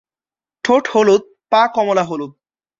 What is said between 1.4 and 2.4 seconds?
পা কমলা-হলুদ।